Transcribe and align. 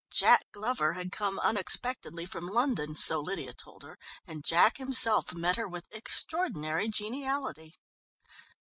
Jack 0.09 0.45
Glover 0.51 0.93
had 0.93 1.11
come 1.11 1.37
unexpectedly 1.41 2.25
from 2.25 2.47
London, 2.47 2.95
so 2.95 3.19
Lydia 3.19 3.53
told 3.53 3.83
her, 3.83 3.99
and 4.25 4.43
Jack 4.43 4.77
himself 4.77 5.31
met 5.35 5.57
her 5.57 5.67
with 5.67 5.85
extraordinary 5.93 6.89
geniality. 6.89 7.75